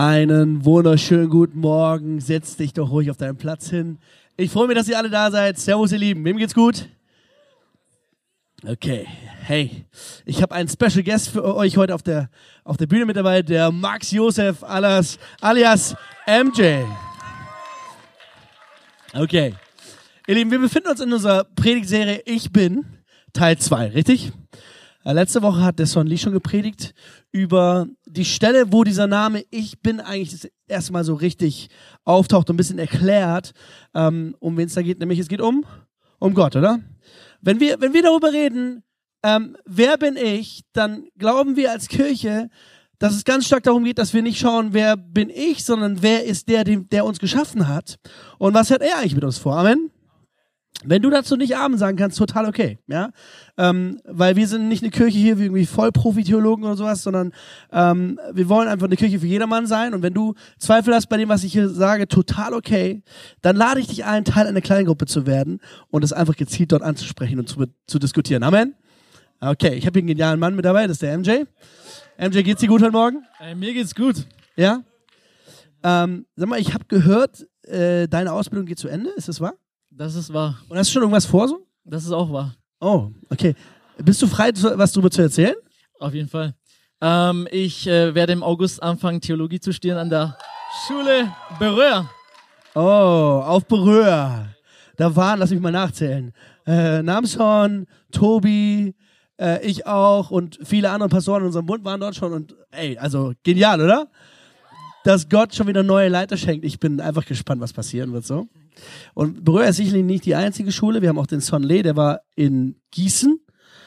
[0.00, 2.20] Einen wunderschönen guten Morgen.
[2.20, 3.98] Setz dich doch ruhig auf deinen Platz hin.
[4.38, 5.58] Ich freue mich, dass ihr alle da seid.
[5.58, 6.24] Servus, ihr Lieben.
[6.24, 6.88] Wem geht's gut?
[8.66, 9.06] Okay.
[9.42, 9.84] Hey,
[10.24, 12.30] ich habe einen Special Guest für euch heute auf der,
[12.64, 15.94] auf der Bühne mit dabei, der Max Josef alias, alias
[16.26, 16.78] MJ.
[19.12, 19.54] Okay.
[20.26, 22.86] Ihr Lieben, wir befinden uns in unserer Predigtserie Ich bin,
[23.34, 24.32] Teil 2, richtig?
[25.04, 26.94] Äh, letzte Woche hat der Son Lee schon gepredigt
[27.32, 31.68] über die Stelle, wo dieser Name Ich bin eigentlich das erste Mal so richtig
[32.04, 33.52] auftaucht und ein bisschen erklärt,
[33.94, 35.00] ähm, um wen es da geht.
[35.00, 35.64] Nämlich es geht um,
[36.18, 36.80] um Gott, oder?
[37.40, 38.82] Wenn wir, wenn wir darüber reden,
[39.22, 42.48] ähm, wer bin ich, dann glauben wir als Kirche,
[42.98, 46.24] dass es ganz stark darum geht, dass wir nicht schauen, wer bin ich, sondern wer
[46.24, 47.96] ist der, der uns geschaffen hat
[48.38, 49.56] und was hat er eigentlich mit uns vor.
[49.56, 49.90] Amen.
[50.82, 53.10] Wenn du dazu nicht Amen sagen kannst, total okay, ja,
[53.58, 57.32] ähm, weil wir sind nicht eine Kirche hier wie irgendwie Vollprofi-Theologen oder sowas, sondern
[57.70, 59.92] ähm, wir wollen einfach eine Kirche für jedermann sein.
[59.92, 63.02] Und wenn du Zweifel hast bei dem, was ich hier sage, total okay,
[63.42, 66.82] dann lade ich dich ein, Teil einer Kleingruppe zu werden und es einfach gezielt dort
[66.82, 68.42] anzusprechen und zu, zu diskutieren.
[68.42, 68.74] Amen.
[69.38, 71.44] Okay, ich habe hier einen genialen Mann mit dabei, das ist der MJ.
[72.18, 73.24] MJ, geht's dir gut heute Morgen?
[73.38, 74.26] Äh, mir geht's gut.
[74.56, 74.82] Ja.
[75.82, 79.10] Ähm, sag mal, ich habe gehört, äh, deine Ausbildung geht zu Ende.
[79.10, 79.54] Ist das wahr?
[79.90, 80.56] Das ist wahr.
[80.68, 81.66] Und hast du schon irgendwas vor so?
[81.84, 82.54] Das ist auch wahr.
[82.80, 83.54] Oh, okay.
[83.98, 85.54] Bist du frei, was darüber zu erzählen?
[85.98, 86.54] Auf jeden Fall.
[87.00, 90.36] Ähm, ich äh, werde im August anfangen, Theologie zu studieren an der
[90.86, 92.08] Schule Berühr.
[92.74, 94.48] Oh, auf Berühr.
[94.96, 96.32] Da waren, lass mich mal nachzählen,
[96.66, 98.94] äh, Namshorn, Tobi,
[99.40, 102.96] äh, ich auch und viele andere Pastoren in unserem Bund waren dort schon und ey,
[102.98, 104.08] also genial, oder?
[105.04, 106.64] Dass Gott schon wieder neue Leiter schenkt.
[106.64, 108.46] Ich bin einfach gespannt, was passieren wird so.
[109.14, 111.02] Und Berühr ist sicherlich nicht die einzige Schule.
[111.02, 113.38] Wir haben auch den Son Lee, der war in Gießen.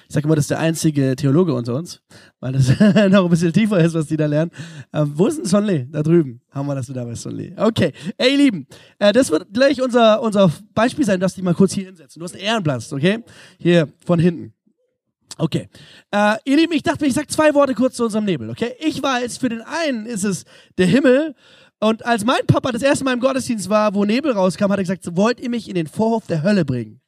[0.07, 2.01] Ich sage immer, das ist der einzige Theologe unter uns,
[2.39, 2.67] weil das
[3.09, 4.51] noch ein bisschen tiefer ist, was die da lernen.
[4.93, 5.87] Ähm, wo ist denn Son Lee?
[5.89, 7.53] Da drüben haben wir das du da bist, Son Lee.
[7.57, 8.67] Okay, ey Lieben,
[8.99, 12.19] äh, das wird gleich unser, unser Beispiel sein, dass die mal kurz hier hinsetzen.
[12.19, 13.23] Du hast einen Ehrenplatz, okay?
[13.57, 14.53] Hier von hinten.
[15.37, 15.67] Okay.
[16.11, 18.75] Äh, ihr Lieben, ich dachte ich sag zwei Worte kurz zu unserem Nebel, okay?
[18.79, 20.45] Ich weiß, für den einen ist es
[20.77, 21.33] der Himmel
[21.83, 24.83] und als mein Papa das erste Mal im Gottesdienst war, wo Nebel rauskam, hat er
[24.83, 27.01] gesagt, wollt ihr mich in den Vorhof der Hölle bringen?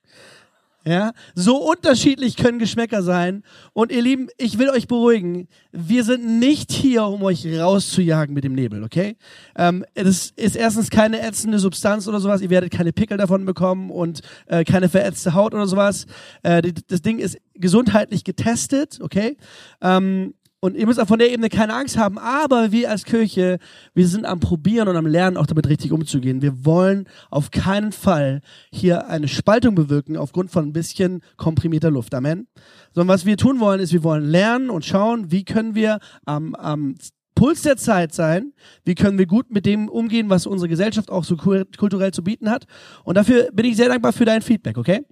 [0.88, 3.41] Ja, so unterschiedlich können Geschmäcker sein.
[3.74, 5.47] Und ihr Lieben, ich will euch beruhigen.
[5.72, 9.18] Wir sind nicht hier, um euch rauszujagen mit dem Nebel, okay?
[9.58, 12.41] Ähm, das ist erstens keine ätzende Substanz oder sowas.
[12.41, 16.06] Ihr werdet keine Pickel davon bekommen und äh, keine verätzte Haut oder sowas.
[16.44, 19.38] Äh, das Ding ist gesundheitlich getestet, okay?
[19.81, 20.35] Ähm,
[20.66, 23.59] und ihr müsst auch von der Ebene keine Angst haben, aber wir als Kirche,
[23.94, 26.42] wir sind am Probieren und am Lernen, auch damit richtig umzugehen.
[26.42, 32.16] Wir wollen auf keinen Fall hier eine Spaltung bewirken aufgrund von ein bisschen komprimierter Luft.
[32.16, 32.48] Amen.
[32.94, 36.56] Sondern was wir tun wollen, ist, wir wollen lernen und schauen, wie können wir am,
[36.56, 36.96] am
[37.36, 38.53] Puls der Zeit sein,
[38.86, 42.50] wie können wir gut mit dem umgehen, was unsere Gesellschaft auch so kulturell zu bieten
[42.50, 42.66] hat.
[43.03, 45.06] Und dafür bin ich sehr dankbar für dein Feedback, okay?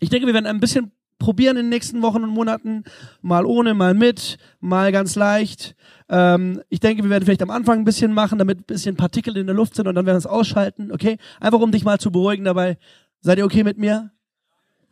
[0.00, 2.84] Ich denke, wir werden ein bisschen probieren in den nächsten Wochen und Monaten.
[3.20, 5.74] Mal ohne, mal mit, mal ganz leicht.
[6.08, 9.36] Ähm, ich denke, wir werden vielleicht am Anfang ein bisschen machen, damit ein bisschen Partikel
[9.36, 10.92] in der Luft sind und dann werden wir es ausschalten.
[10.92, 11.18] Okay?
[11.40, 12.78] Einfach um dich mal zu beruhigen dabei.
[13.20, 14.10] Seid ihr okay mit mir?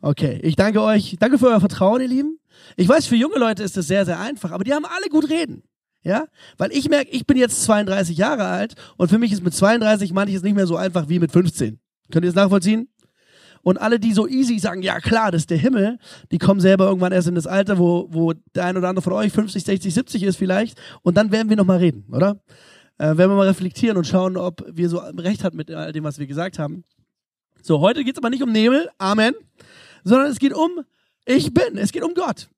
[0.01, 0.39] Okay.
[0.43, 1.17] Ich danke euch.
[1.19, 2.39] Danke für euer Vertrauen, ihr Lieben.
[2.75, 5.29] Ich weiß, für junge Leute ist das sehr, sehr einfach, aber die haben alle gut
[5.29, 5.63] reden.
[6.03, 6.25] Ja?
[6.57, 10.13] Weil ich merke, ich bin jetzt 32 Jahre alt und für mich ist mit 32
[10.13, 11.79] manches nicht mehr so einfach wie mit 15.
[12.11, 12.89] Könnt ihr es nachvollziehen?
[13.63, 15.99] Und alle, die so easy sagen, ja klar, das ist der Himmel,
[16.31, 19.13] die kommen selber irgendwann erst in das Alter, wo, wo der ein oder andere von
[19.13, 20.79] euch 50, 60, 70 ist vielleicht.
[21.03, 22.41] Und dann werden wir nochmal reden, oder?
[22.97, 26.03] Äh, werden wir mal reflektieren und schauen, ob wir so recht hatten mit all dem,
[26.03, 26.83] was wir gesagt haben.
[27.61, 29.35] So, heute geht es aber nicht um Nebel, Amen,
[30.03, 30.83] sondern es geht um
[31.25, 32.49] Ich bin, es geht um Gott.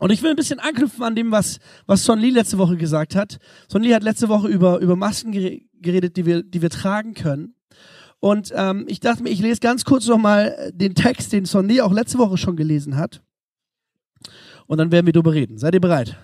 [0.00, 3.16] Und ich will ein bisschen anknüpfen an dem, was, was Son Lee letzte Woche gesagt
[3.16, 3.38] hat.
[3.68, 7.54] Son Lee hat letzte Woche über, über Masken geredet, die wir, die wir tragen können.
[8.20, 11.92] Und ähm, ich dachte mir, ich lese ganz kurz nochmal den Text, den Sonny auch
[11.92, 13.22] letzte Woche schon gelesen hat.
[14.66, 15.58] Und dann werden wir darüber reden.
[15.58, 16.16] Seid ihr bereit?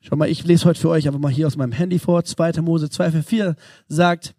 [0.00, 2.24] Schau mal, ich lese heute für euch einfach mal hier aus meinem Handy vor.
[2.24, 2.60] 2.
[2.62, 3.56] Mose 2, Vers 4
[3.88, 4.34] sagt,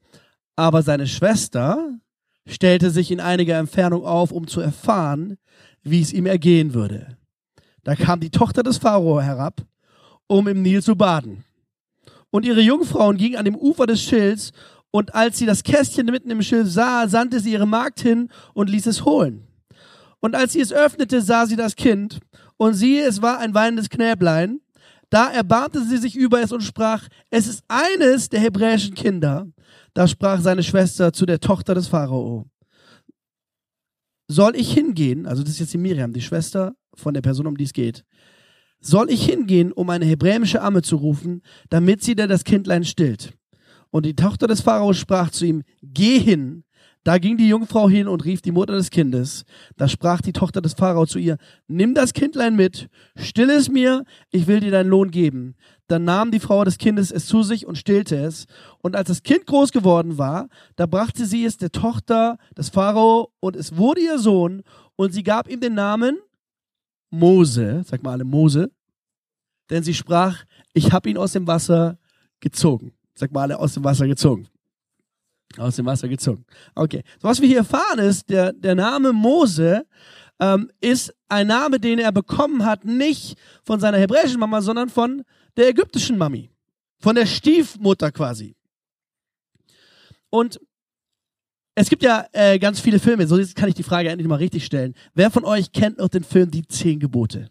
[0.56, 1.98] aber seine Schwester
[2.46, 5.38] stellte sich in einiger Entfernung auf, um zu erfahren,
[5.82, 7.18] wie es ihm ergehen würde.
[7.84, 9.66] Da kam die Tochter des Pharao herab,
[10.28, 11.44] um im Nil zu baden.
[12.30, 14.52] Und ihre Jungfrauen gingen an dem Ufer des Schilds
[14.96, 18.70] und als sie das Kästchen mitten im Schiff sah, sandte sie ihre Magd hin und
[18.70, 19.48] ließ es holen.
[20.20, 22.20] Und als sie es öffnete, sah sie das Kind.
[22.58, 24.62] Und siehe, es war ein weinendes Knäblein.
[25.10, 29.48] Da erbarmte sie sich über es und sprach, es ist eines der hebräischen Kinder.
[29.96, 32.46] Da sprach seine Schwester zu der Tochter des Pharao.
[34.28, 35.26] Soll ich hingehen?
[35.26, 38.06] Also das ist jetzt die Miriam, die Schwester von der Person, um die es geht.
[38.80, 43.34] soll ich hingehen, um eine hebräische Amme zu rufen, damit sie dir das Kindlein stillt.
[43.94, 46.64] Und die Tochter des Pharaos sprach zu ihm, geh hin.
[47.04, 49.44] Da ging die Jungfrau hin und rief die Mutter des Kindes.
[49.78, 51.38] Da sprach die Tochter des Pharao zu ihr,
[51.68, 55.54] nimm das Kindlein mit, still es mir, ich will dir deinen Lohn geben.
[55.86, 58.48] Dann nahm die Frau des Kindes es zu sich und stillte es.
[58.80, 63.32] Und als das Kind groß geworden war, da brachte sie es der Tochter des Pharao
[63.42, 64.64] und es wurde ihr Sohn
[64.96, 66.18] und sie gab ihm den Namen
[67.12, 68.72] Mose, sag mal alle Mose,
[69.70, 72.00] denn sie sprach, ich habe ihn aus dem Wasser
[72.40, 72.94] gezogen.
[73.16, 74.48] Sag mal alle aus dem Wasser gezogen.
[75.58, 76.46] Aus dem Wasser gezogen.
[76.74, 77.04] Okay.
[77.22, 79.86] So, was wir hier erfahren ist, der, der Name Mose
[80.40, 85.24] ähm, ist ein Name, den er bekommen hat, nicht von seiner hebräischen Mama, sondern von
[85.56, 86.50] der ägyptischen Mami.
[87.00, 88.56] Von der Stiefmutter quasi.
[90.30, 90.60] Und
[91.76, 94.66] es gibt ja äh, ganz viele Filme, so kann ich die Frage endlich mal richtig
[94.66, 94.96] stellen.
[95.14, 97.50] Wer von euch kennt noch den Film Die Zehn Gebote?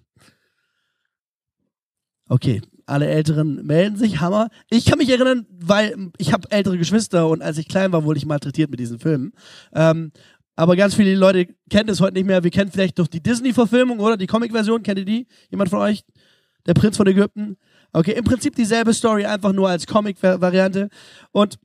[2.29, 4.49] Okay, alle Älteren melden sich, Hammer.
[4.70, 8.19] Ich kann mich erinnern, weil ich habe ältere Geschwister und als ich klein war, wurde
[8.19, 9.32] ich malträtiert mit diesen Filmen.
[9.75, 10.12] Ähm,
[10.56, 12.44] aber ganz viele Leute kennen es heute nicht mehr.
[12.44, 14.82] Wir kennen vielleicht doch die Disney-Verfilmung oder die Comic-Version.
[14.82, 15.26] Kennt ihr die?
[15.50, 16.05] Jemand von euch?
[16.67, 17.56] Der Prinz von Ägypten?
[17.93, 20.88] Okay, im Prinzip dieselbe Story, einfach nur als Comic-Variante.
[21.32, 21.58] Und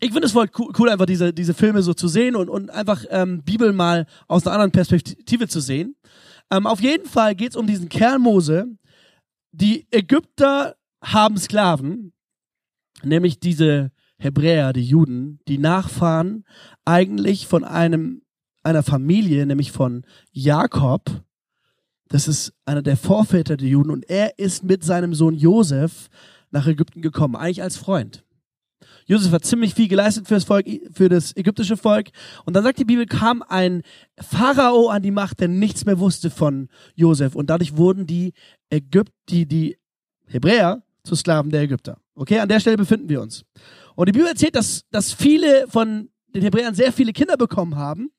[0.00, 3.04] ich finde es voll cool, einfach diese, diese Filme so zu sehen und, und einfach
[3.10, 5.96] ähm, Bibel mal aus einer anderen Perspektive zu sehen.
[6.50, 8.66] Ähm, auf jeden Fall geht es um diesen Kerl Mose,
[9.56, 12.12] die Ägypter haben Sklaven,
[13.02, 16.44] nämlich diese Hebräer, die Juden, die Nachfahren
[16.84, 18.22] eigentlich von einem,
[18.62, 21.22] einer Familie, nämlich von Jakob.
[22.08, 26.08] Das ist einer der Vorväter der Juden und er ist mit seinem Sohn Josef
[26.50, 28.24] nach Ägypten gekommen, eigentlich als Freund.
[29.06, 32.08] Josef hat ziemlich viel geleistet für das Volk, für das ägyptische Volk.
[32.44, 33.82] Und dann sagt die Bibel, kam ein
[34.20, 37.34] Pharao an die Macht, der nichts mehr wusste von Josef.
[37.34, 38.32] Und dadurch wurden die
[38.68, 39.78] Ägypt, die, die
[40.26, 41.98] Hebräer zu Sklaven der Ägypter.
[42.14, 43.44] Okay, an der Stelle befinden wir uns.
[43.94, 48.10] Und die Bibel erzählt, dass, dass viele von den Hebräern sehr viele Kinder bekommen haben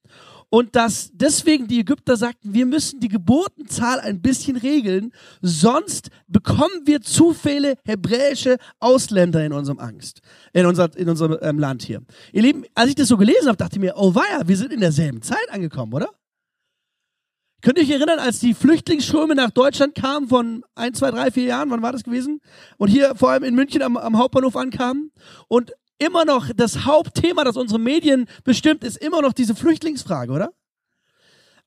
[0.50, 5.12] und dass deswegen die Ägypter sagten, wir müssen die Geburtenzahl ein bisschen regeln,
[5.42, 10.22] sonst bekommen wir zu viele hebräische Ausländer in unserem Angst,
[10.54, 12.02] in, unser, in unserem ähm, Land hier.
[12.32, 14.72] Ihr Lieben, als ich das so gelesen habe, dachte ich mir, oh weia, wir sind
[14.72, 16.10] in derselben Zeit angekommen, oder?
[17.62, 21.46] Könnt ihr euch erinnern, als die Flüchtlingsströme nach Deutschland kamen von ein, zwei, drei, vier
[21.46, 22.40] Jahren, wann war das gewesen?
[22.78, 25.12] Und hier vor allem in München am, am Hauptbahnhof ankamen
[25.48, 30.54] und immer noch das Hauptthema, das unsere Medien bestimmt, ist immer noch diese Flüchtlingsfrage, oder?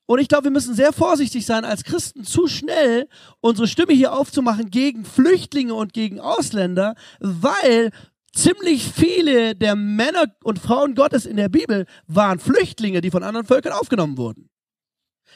[0.05, 3.07] Und ich glaube, wir müssen sehr vorsichtig sein, als Christen zu schnell
[3.39, 7.91] unsere Stimme hier aufzumachen gegen Flüchtlinge und gegen Ausländer, weil
[8.33, 13.45] ziemlich viele der Männer und Frauen Gottes in der Bibel waren Flüchtlinge, die von anderen
[13.45, 14.49] Völkern aufgenommen wurden.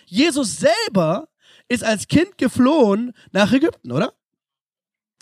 [0.05, 1.29] Jesus selber
[1.67, 4.13] ist als Kind geflohen nach Ägypten, oder?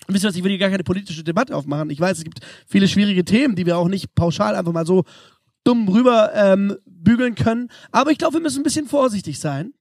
[0.07, 1.89] Wisst ihr was, ich will hier gar keine politische Debatte aufmachen.
[1.89, 5.03] Ich weiß, es gibt viele schwierige Themen, die wir auch nicht pauschal einfach mal so
[5.63, 7.69] dumm rüber ähm, bügeln können.
[7.91, 9.73] Aber ich glaube, wir müssen ein bisschen vorsichtig sein,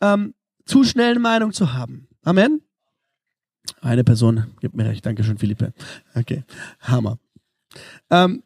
[0.00, 0.34] ähm,
[0.64, 2.08] zu schnell eine Meinung zu haben.
[2.22, 2.62] Amen?
[3.80, 5.04] Eine Person gibt mir recht.
[5.04, 5.72] Dankeschön, Philippe.
[6.14, 6.44] Okay,
[6.80, 7.18] Hammer.
[8.10, 8.42] Ähm,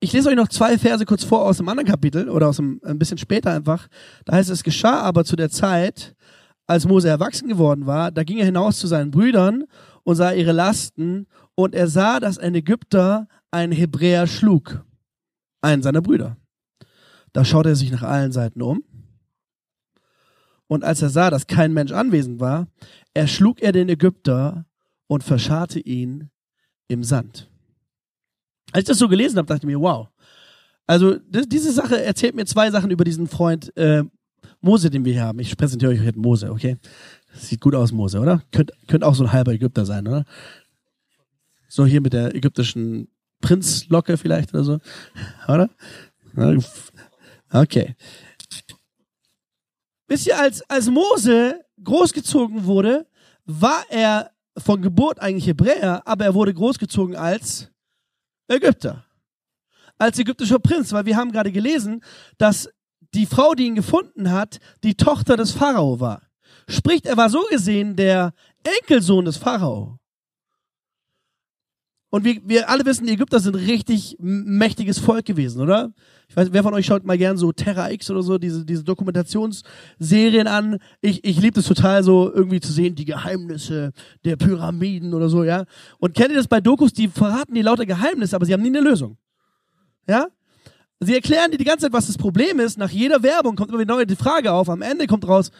[0.00, 2.80] ich lese euch noch zwei Verse kurz vor aus dem anderen Kapitel oder aus dem,
[2.84, 3.88] ein bisschen später einfach.
[4.24, 6.14] Da heißt es, es geschah aber zu der Zeit,
[6.68, 9.64] als Mose erwachsen geworden war, da ging er hinaus zu seinen Brüdern
[10.04, 11.26] und sah ihre Lasten
[11.56, 14.84] und er sah, dass ein Ägypter einen Hebräer schlug,
[15.62, 16.36] einen seiner Brüder.
[17.32, 18.84] Da schaute er sich nach allen Seiten um
[20.68, 22.68] und als er sah, dass kein Mensch anwesend war,
[23.14, 24.66] erschlug er den Ägypter
[25.06, 26.30] und verscharrte ihn
[26.86, 27.50] im Sand.
[28.72, 30.08] Als ich das so gelesen habe, dachte ich mir, wow.
[30.86, 34.04] Also diese Sache erzählt mir zwei Sachen über diesen Freund äh,
[34.60, 35.38] Mose, den wir hier haben.
[35.38, 36.76] Ich präsentiere euch heute Mose, okay?
[37.32, 38.42] Sieht gut aus, Mose, oder?
[38.50, 40.24] Könnt, könnt auch so ein halber Ägypter sein, oder?
[41.68, 43.08] So hier mit der ägyptischen
[43.40, 44.78] Prinzlocke vielleicht oder so,
[45.46, 45.70] oder?
[47.52, 47.94] Okay.
[50.08, 53.06] Wisst ihr, als, als Mose großgezogen wurde,
[53.44, 57.70] war er von Geburt eigentlich Hebräer, aber er wurde großgezogen als
[58.48, 59.04] Ägypter.
[59.98, 62.02] Als ägyptischer Prinz, weil wir haben gerade gelesen,
[62.38, 62.68] dass
[63.14, 66.22] die Frau, die ihn gefunden hat, die Tochter des Pharao war.
[66.68, 69.98] Spricht, er war so gesehen der Enkelsohn des Pharao.
[72.10, 75.92] Und wir, wir alle wissen, die Ägypter sind richtig mächtiges Volk gewesen, oder?
[76.28, 78.82] Ich weiß, wer von euch schaut mal gern so Terra X oder so, diese, diese
[78.82, 80.78] Dokumentationsserien an.
[81.02, 83.92] Ich, ich liebe es total so irgendwie zu sehen, die Geheimnisse
[84.24, 85.64] der Pyramiden oder so, ja.
[85.98, 88.68] Und kennt ihr das bei Dokus, die verraten die lauter Geheimnisse, aber sie haben nie
[88.68, 89.18] eine Lösung.
[90.06, 90.28] Ja?
[91.00, 92.76] Sie erklären dir die ganze Zeit, was das Problem ist.
[92.76, 94.68] Nach jeder Werbung kommt immer wieder die Frage auf.
[94.68, 95.50] Am Ende kommt raus,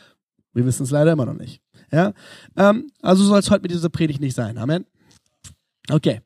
[0.53, 1.63] Wir wissen es leider immer noch nicht.
[1.93, 2.13] Ja?
[2.57, 4.59] Ähm, also soll es heute mit dieser Predigt nicht sein.
[4.59, 4.85] Amen.
[5.91, 6.21] Okay.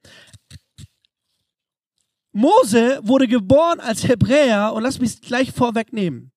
[2.33, 6.33] Mose wurde geboren als Hebräer und lass mich gleich vorwegnehmen.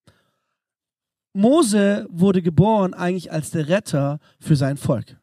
[1.32, 5.16] Mose wurde geboren eigentlich als der Retter für sein Volk.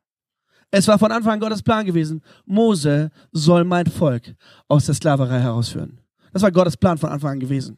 [0.71, 2.23] Es war von Anfang an Gottes Plan gewesen.
[2.45, 4.35] Mose soll mein Volk
[4.67, 6.02] aus der Sklaverei herausführen.
[6.33, 7.77] Das war Gottes Plan von Anfang an gewesen.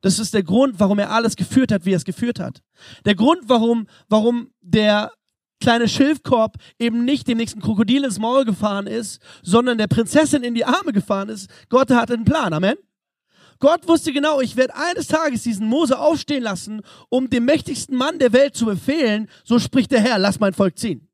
[0.00, 2.62] Das ist der Grund, warum er alles geführt hat, wie er es geführt hat.
[3.04, 5.10] Der Grund, warum, warum der
[5.60, 10.54] kleine Schilfkorb eben nicht dem nächsten Krokodil ins Maul gefahren ist, sondern der Prinzessin in
[10.54, 11.50] die Arme gefahren ist.
[11.68, 12.52] Gott hatte einen Plan.
[12.52, 12.76] Amen.
[13.58, 18.20] Gott wusste genau, ich werde eines Tages diesen Mose aufstehen lassen, um dem mächtigsten Mann
[18.20, 21.07] der Welt zu befehlen, so spricht der Herr, lass mein Volk ziehen.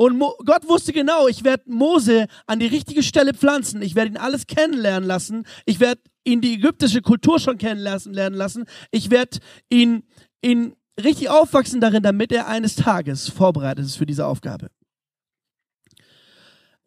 [0.00, 3.82] Und Mo Gott wusste genau, ich werde Mose an die richtige Stelle pflanzen.
[3.82, 5.46] Ich werde ihn alles kennenlernen lassen.
[5.66, 8.64] Ich werde ihn die ägyptische Kultur schon kennenlernen lassen.
[8.92, 10.04] Ich werde ihn,
[10.40, 14.70] ihn richtig aufwachsen darin, damit er eines Tages vorbereitet ist für diese Aufgabe.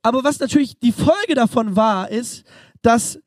[0.02, 2.46] Aber was natürlich die Folge davon war, ist,
[2.82, 3.20] dass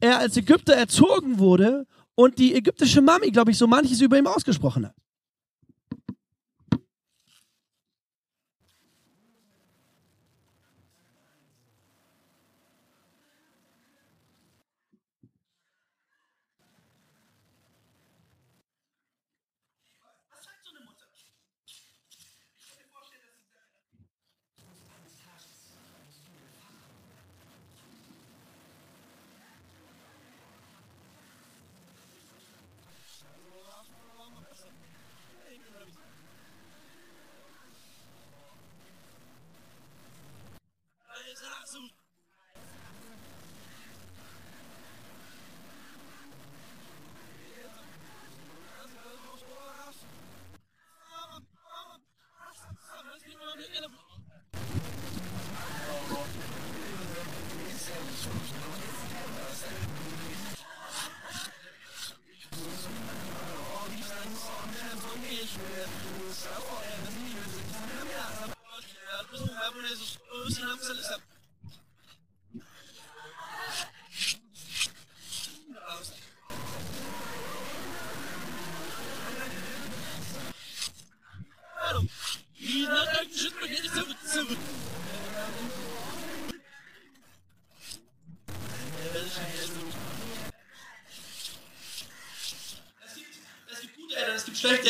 [0.00, 1.86] er als Ägypter erzogen wurde
[2.16, 4.96] und die ägyptische Mami, glaube ich, so manches über ihm ausgesprochen hat.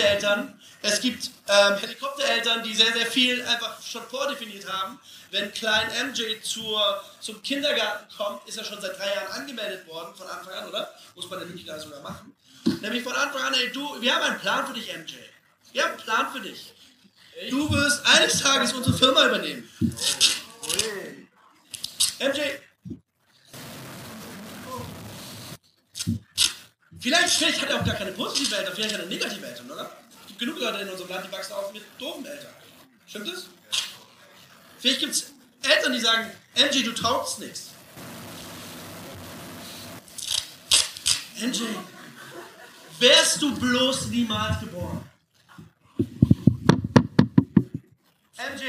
[0.03, 0.61] Schlechte Eltern.
[0.83, 4.99] Es gibt ähm, Helikoptereltern, die sehr, sehr viel einfach schon vordefiniert haben.
[5.31, 10.15] Wenn klein MJ zur, zum Kindergarten kommt, ist er schon seit drei Jahren angemeldet worden,
[10.15, 10.93] von Anfang an, oder?
[11.15, 12.35] Muss man nämlich da sogar machen.
[12.81, 15.15] Nämlich von Anfang an, ey, du, wir haben einen Plan für dich, MJ.
[15.73, 16.75] Wir haben einen Plan für dich.
[17.51, 19.69] Du wirst eines Tages unsere Firma übernehmen.
[22.21, 22.41] MJ,
[27.03, 29.91] Vielleicht, vielleicht hat er auch gar keine positive Eltern, vielleicht hat er negative Eltern, oder?
[30.21, 32.53] Es gibt genug Leute in unserem Land, die wachsen auf mit doofen Eltern.
[33.09, 33.47] Stimmt das?
[34.79, 35.33] Vielleicht gibt es
[35.63, 37.71] Eltern, die sagen, MJ, du taugst nichts.
[41.41, 41.63] MJ,
[43.01, 45.05] wärst du bloß niemals geboren?
[48.37, 48.65] MJ,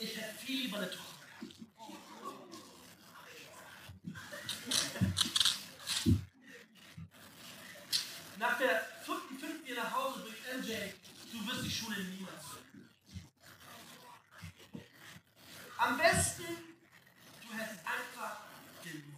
[0.00, 1.06] ich hätte viel lieber eine Tochter.
[8.38, 10.74] Nach der fünften, fünften nach Hause durch MJ,
[11.32, 12.88] du wirst die Schule niemals finden.
[15.78, 16.44] Am besten,
[17.42, 18.42] du hättest einfach
[18.82, 19.16] gelobt.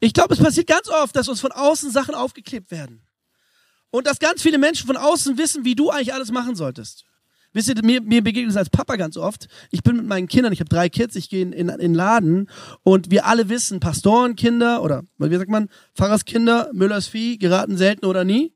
[0.00, 3.02] Ich glaube, es passiert ganz oft, dass uns von außen Sachen aufgeklebt werden.
[3.90, 7.04] Und dass ganz viele Menschen von außen wissen, wie du eigentlich alles machen solltest.
[7.52, 9.48] Wisst ihr, mir, mir begegnet es als Papa ganz oft.
[9.70, 12.50] Ich bin mit meinen Kindern, ich habe drei Kids, ich gehe in, in, in Laden
[12.82, 18.24] und wir alle wissen, Pastorenkinder oder wie sagt man, Pfarrerskinder, Müllers Vieh geraten selten oder
[18.24, 18.54] nie.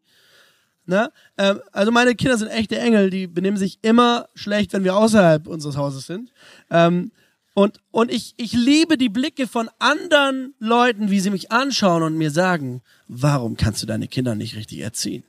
[0.85, 1.11] Na?
[1.39, 5.47] Ähm, also meine Kinder sind echte Engel, die benehmen sich immer schlecht, wenn wir außerhalb
[5.47, 6.33] unseres Hauses sind.
[6.71, 7.12] Ähm,
[7.55, 12.17] und, und ich, ich liebe die Blicke von anderen Leuten, wie sie mich anschauen und
[12.17, 15.23] mir sagen, warum kannst du deine Kinder nicht richtig erziehen?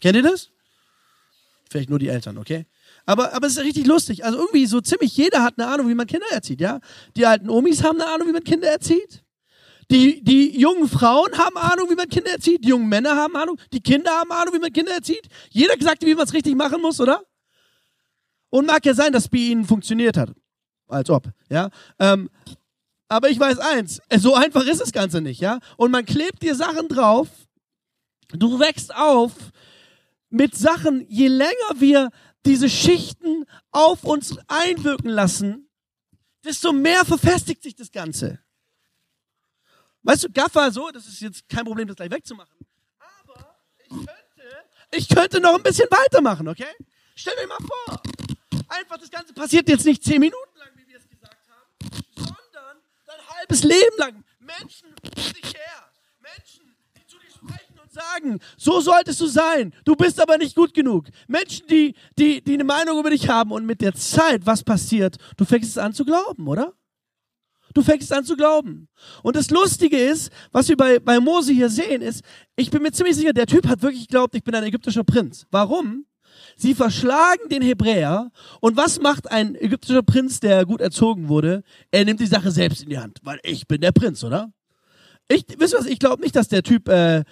[0.00, 0.50] Kennt ihr das?
[1.68, 2.66] Vielleicht nur die Eltern, okay?
[3.04, 4.24] Aber, aber es ist richtig lustig.
[4.24, 6.80] Also irgendwie so ziemlich jeder hat eine Ahnung, wie man Kinder erzieht, ja?
[7.16, 9.22] Die alten Omis haben eine Ahnung, wie man Kinder erzieht.
[9.90, 12.64] Die, die jungen Frauen haben Ahnung, wie man Kinder erzieht.
[12.64, 13.58] Die jungen Männer haben Ahnung.
[13.72, 15.28] Die Kinder haben Ahnung, wie man Kinder erzieht.
[15.50, 17.22] Jeder sagt, wie man es richtig machen muss, oder?
[18.50, 20.32] Und mag ja sein, dass es bei ihnen funktioniert hat.
[20.88, 21.70] Als ob, ja.
[21.98, 22.30] Ähm,
[23.08, 25.60] aber ich weiß eins, so einfach ist das Ganze nicht, ja.
[25.76, 27.28] Und man klebt dir Sachen drauf.
[28.28, 29.32] Du wächst auf
[30.30, 32.10] mit Sachen, je länger wir
[32.44, 35.68] diese Schichten auf uns einwirken lassen,
[36.44, 38.40] desto mehr verfestigt sich das Ganze.
[40.06, 42.54] Weißt du, Gaffer, so, das ist jetzt kein Problem, das gleich wegzumachen.
[43.00, 44.14] Aber ich könnte,
[44.92, 46.72] ich könnte noch ein bisschen weitermachen, okay?
[47.16, 48.00] Stell dir mal vor,
[48.68, 52.76] einfach das Ganze passiert jetzt nicht zehn Minuten lang, wie wir es gesagt haben, sondern
[53.04, 54.24] dein halbes Leben lang.
[54.38, 55.90] Menschen um dich her.
[56.20, 59.74] Menschen, die zu dir sprechen und sagen, so solltest du sein.
[59.84, 61.06] Du bist aber nicht gut genug.
[61.26, 65.16] Menschen, die, die, die eine Meinung über dich haben und mit der Zeit, was passiert?
[65.36, 66.74] Du fängst es an zu glauben, oder?
[67.76, 68.88] Du fängst an zu glauben.
[69.22, 72.24] Und das Lustige ist, was wir bei, bei Mose hier sehen, ist,
[72.56, 75.44] ich bin mir ziemlich sicher, der Typ hat wirklich geglaubt, ich bin ein ägyptischer Prinz.
[75.50, 76.06] Warum?
[76.56, 78.30] Sie verschlagen den Hebräer.
[78.62, 81.64] Und was macht ein ägyptischer Prinz, der gut erzogen wurde?
[81.90, 84.50] Er nimmt die Sache selbst in die Hand, weil ich bin der Prinz, oder?
[85.28, 87.24] Ich, wisst ihr was, ich glaube nicht, dass der Typ äh,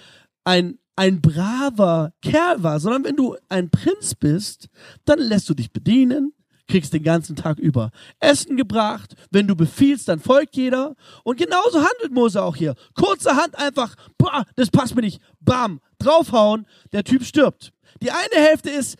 [0.45, 4.69] ein, ein braver Kerl war, sondern wenn du ein Prinz bist,
[5.07, 6.35] dann lässt du dich bedienen,
[6.66, 7.90] kriegst den ganzen Tag über
[8.21, 9.14] Essen gebracht.
[9.30, 10.94] Wenn du befiehlst, dann folgt jeder.
[11.23, 12.75] Und genauso handelt Mose auch hier.
[12.94, 17.73] Kurzerhand einfach, boah, das passt mir nicht, bam, draufhauen, der Typ stirbt.
[18.02, 18.97] Die eine Hälfte ist,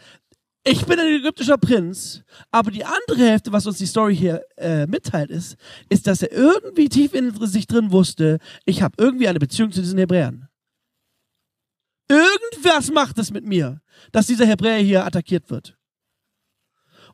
[0.67, 4.87] ich bin ein ägyptischer Prinz, aber die andere Hälfte, was uns die Story hier äh,
[4.87, 5.57] mitteilt, ist,
[5.91, 9.83] ist, dass er irgendwie tief in sich drin wusste, ich habe irgendwie eine Beziehung zu
[9.83, 10.49] diesen Hebräern.
[12.09, 13.81] Irgendwas macht es mit mir,
[14.13, 15.77] dass dieser Hebräer hier attackiert wird.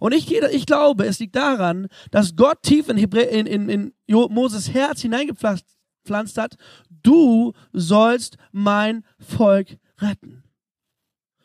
[0.01, 3.93] Und ich, ich glaube, es liegt daran, dass Gott tief in, Hebrä in, in, in
[4.09, 6.57] Moses Herz hineingepflanzt hat,
[6.89, 10.43] du sollst mein Volk retten.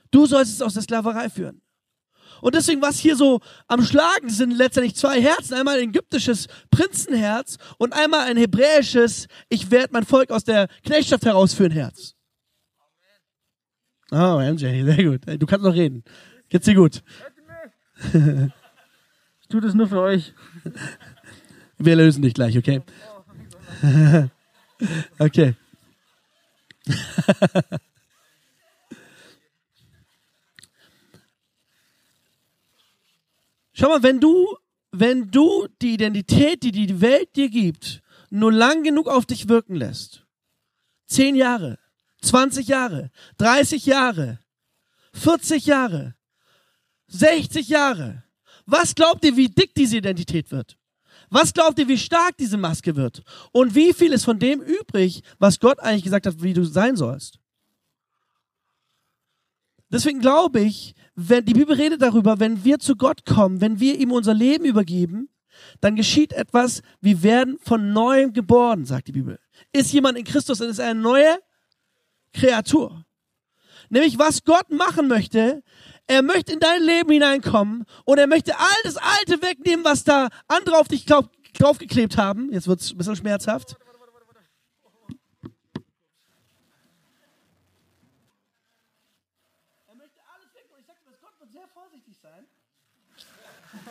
[0.10, 1.62] Du sollst es aus der Sklaverei führen.
[2.42, 5.54] Und deswegen, was hier so am Schlagen sind, letztendlich zwei Herzen.
[5.54, 11.26] Einmal ein ägyptisches Prinzenherz und einmal ein hebräisches, ich werde mein Volk aus der Knechtschaft
[11.26, 12.14] herausführen Herz.
[14.12, 15.22] Oh, MJ, sehr gut.
[15.26, 16.04] Du kannst noch reden.
[16.48, 17.04] Geht's dir gut?
[19.42, 20.34] Ich tue das nur für euch.
[21.78, 22.82] Wir lösen dich gleich, okay?
[25.20, 25.56] okay.
[33.74, 34.58] Schau mal, wenn du,
[34.92, 39.76] wenn du die Identität, die die Welt dir gibt, nur lang genug auf dich wirken
[39.76, 40.26] lässt,
[41.06, 41.78] zehn Jahre,
[42.22, 44.40] 20 Jahre, 30 Jahre,
[45.14, 46.16] 40 Jahre,
[47.08, 48.24] 60 Jahre,
[48.66, 50.78] was glaubt ihr, wie dick diese Identität wird?
[51.30, 53.24] Was glaubt ihr, wie stark diese Maske wird?
[53.52, 56.96] Und wie viel ist von dem übrig, was Gott eigentlich gesagt hat, wie du sein
[56.96, 57.40] sollst?
[59.90, 63.98] Deswegen glaube ich, wenn die Bibel redet darüber, wenn wir zu Gott kommen, wenn wir
[64.00, 65.30] ihm unser Leben übergeben,
[65.80, 69.40] dann geschieht etwas, wir werden von neuem geboren, sagt die Bibel.
[69.72, 71.38] Ist jemand in Christus, dann ist er eine neue
[72.34, 73.06] Kreatur.
[73.90, 75.64] Nämlich was Gott machen möchte,
[76.08, 80.30] er möchte in dein Leben hineinkommen und er möchte all das Alte wegnehmen, was da
[80.48, 82.52] andere auf dich draufgeklebt haben.
[82.52, 83.76] Jetzt wird es ein bisschen schmerzhaft.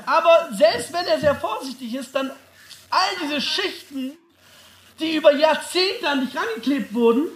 [0.07, 2.31] Aber selbst wenn er sehr vorsichtig ist, dann
[2.90, 4.12] all diese Schichten,
[5.00, 7.29] die über Jahrzehnte an dich rangeklebt wurden,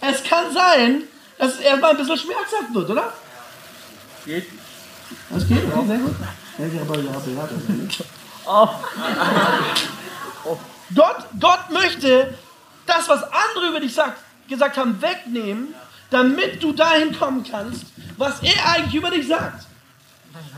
[0.00, 1.04] es kann sein,
[1.38, 3.12] dass es erstmal ein bisschen schmerzhaft wird, oder?
[4.26, 4.46] Geht.
[5.30, 6.16] Das geht, okay, sehr gut.
[8.44, 8.68] Oh.
[10.94, 12.34] Gott, Gott möchte
[12.86, 15.74] das, was andere über dich sagt, gesagt haben, wegnehmen,
[16.10, 17.86] damit du dahin kommen kannst,
[18.16, 19.66] was er eigentlich über dich sagt.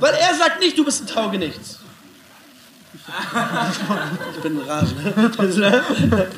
[0.00, 1.78] Weil er sagt nicht, du bist ein Taugenichts.
[4.34, 4.94] Ich bin ein Rage.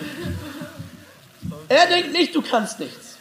[1.69, 3.17] Er denkt nicht, du kannst nichts.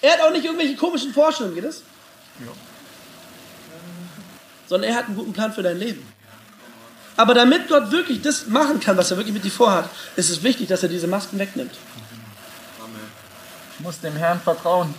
[0.00, 1.82] Er hat auch nicht irgendwelche komischen Vorstellungen, geht es?
[2.40, 2.52] Ja.
[4.68, 6.06] Sondern er hat einen guten Plan für dein Leben.
[7.16, 10.42] Aber damit Gott wirklich das machen kann, was er wirklich mit dir vorhat, ist es
[10.42, 11.72] wichtig, dass er diese Masken wegnimmt.
[13.74, 14.94] Ich muss dem Herrn vertrauen.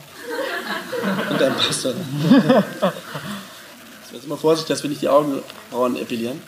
[1.29, 1.93] Und deinem Pastor.
[4.11, 6.41] Jetzt immer Vorsicht, dass wir nicht die Augenbrauen epilieren.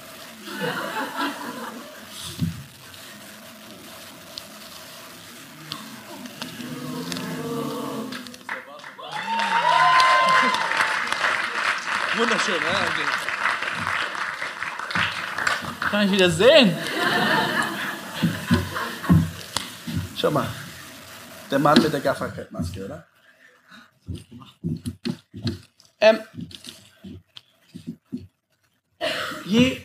[12.15, 13.07] Wunderschön, ja, okay.
[15.89, 16.77] Kann ich wieder sehen.
[20.15, 20.47] Schau mal.
[21.49, 23.07] Der Mann mit der Gafferkettmaske, oder?
[25.99, 26.19] Ähm,
[29.45, 29.81] je,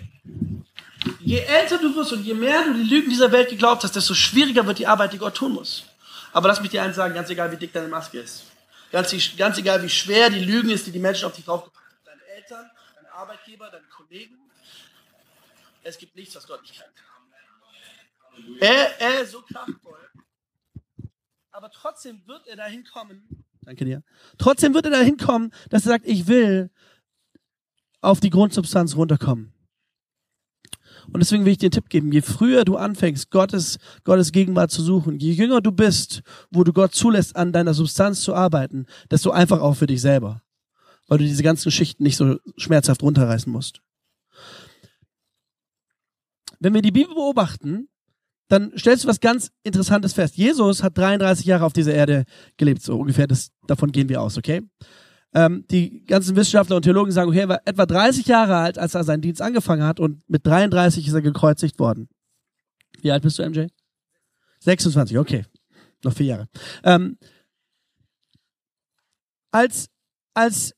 [1.21, 4.15] je älter du wirst und je mehr du die Lügen dieser Welt geglaubt hast, desto
[4.15, 5.85] schwieriger wird die Arbeit, die Gott tun muss.
[6.33, 8.45] Aber lass mich dir eins sagen, ganz egal, wie dick deine Maske ist.
[8.93, 11.79] Ganz, ganz egal, wie schwer die Lügen ist, die die Menschen auf dich draufgepackt
[13.13, 13.29] haben.
[13.29, 14.39] Deine Eltern, deine Arbeitgeber, deine Kollegen.
[15.83, 16.91] Es gibt nichts, was Gott nicht kann.
[18.61, 19.99] Er, er ist so kraftvoll.
[21.51, 23.45] Aber trotzdem wird er dahin kommen.
[23.63, 24.03] Danke dir.
[24.39, 26.71] Trotzdem wird er dahin kommen, dass er sagt, ich will
[28.01, 29.53] auf die Grundsubstanz runterkommen.
[31.13, 32.13] Und deswegen will ich dir einen Tipp geben.
[32.13, 36.73] Je früher du anfängst, Gottes, Gottes Gegenwart zu suchen, je jünger du bist, wo du
[36.73, 40.43] Gott zulässt, an deiner Substanz zu arbeiten, desto einfach auch für dich selber.
[41.09, 43.83] Weil du diese ganzen Schichten nicht so schmerzhaft runterreißen musst.
[46.61, 47.89] Wenn wir die Bibel beobachten,
[48.49, 50.37] dann stellst du was ganz Interessantes fest.
[50.37, 52.25] Jesus hat 33 Jahre auf dieser Erde
[52.57, 53.27] gelebt, so ungefähr.
[53.27, 54.63] Das, davon gehen wir aus, okay?
[55.35, 58.95] Ähm, die ganzen Wissenschaftler und Theologen sagen, okay, er war etwa 30 Jahre alt, als
[58.95, 62.09] er seinen Dienst angefangen hat und mit 33 ist er gekreuzigt worden.
[63.03, 63.67] Wie alt bist du, MJ?
[64.61, 65.45] 26, okay.
[66.03, 66.49] Noch vier Jahre.
[66.83, 67.19] Ähm,
[69.51, 69.91] als,
[70.33, 70.75] als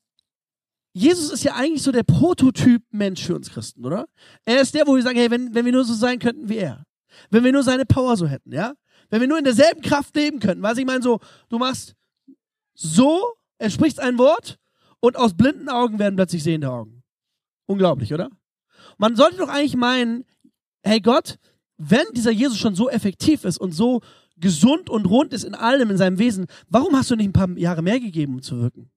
[0.92, 4.07] Jesus ist ja eigentlich so der Prototyp Mensch für uns Christen, oder?
[4.44, 6.57] Er ist der, wo wir sagen, hey, wenn, wenn wir nur so sein könnten wie
[6.57, 6.85] er.
[7.31, 8.74] Wenn wir nur seine Power so hätten, ja?
[9.09, 10.62] Wenn wir nur in derselben Kraft leben könnten.
[10.62, 11.94] Was ich meine, so, du machst
[12.74, 14.59] so, er spricht ein Wort
[15.00, 17.03] und aus blinden Augen werden plötzlich sehende Augen.
[17.66, 18.31] Unglaublich, oder?
[18.98, 20.24] Man sollte doch eigentlich meinen,
[20.83, 21.38] hey Gott,
[21.76, 24.00] wenn dieser Jesus schon so effektiv ist und so
[24.37, 27.50] gesund und rund ist in allem, in seinem Wesen, warum hast du nicht ein paar
[27.59, 28.90] Jahre mehr gegeben, um zu wirken?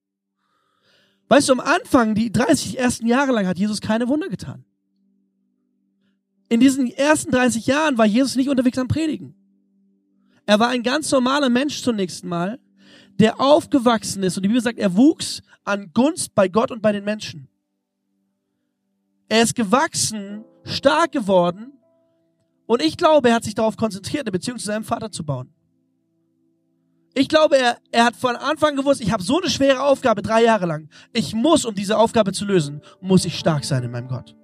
[1.33, 4.63] Weißt du, am Anfang, die 30 ersten Jahre lang, hat Jesus keine Wunder getan.
[6.47, 9.33] In diesen ersten 30 Jahren war Jesus nicht unterwegs am Predigen.
[10.45, 12.59] Er war ein ganz normaler Mensch zunächst mal,
[13.17, 14.37] der aufgewachsen ist.
[14.37, 17.47] Und die Bibel sagt, er wuchs an Gunst bei Gott und bei den Menschen.
[19.27, 21.73] Er ist gewachsen, stark geworden.
[22.67, 25.51] Und ich glaube, er hat sich darauf konzentriert, eine Beziehung zu seinem Vater zu bauen.
[27.15, 30.43] Ich glaube, er, er hat von Anfang gewusst, ich habe so eine schwere Aufgabe drei
[30.43, 30.89] Jahre lang.
[31.13, 34.35] Ich muss, um diese Aufgabe zu lösen, muss ich stark sein in meinem Gott.